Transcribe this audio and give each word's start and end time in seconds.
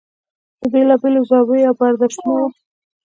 د 0.59 0.61
بېلا 0.71 0.95
بېلو 1.01 1.21
زاویو 1.29 1.67
او 1.69 1.73
برداشتونو 1.79 2.33
و. 2.39 2.43